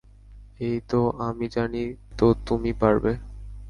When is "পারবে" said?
2.73-3.11